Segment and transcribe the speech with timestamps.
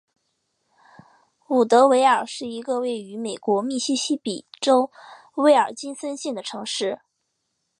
[1.49, 4.89] 伍德维尔是一个位于美国密西西比州
[5.35, 7.01] 威尔金森县的城市。